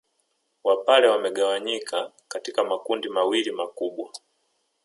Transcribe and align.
Wapare 0.63 1.09
wamegawanyika 1.09 2.11
katika 2.27 2.63
makundi 2.63 3.09
mawili 3.09 3.51
makubwa 3.51 4.09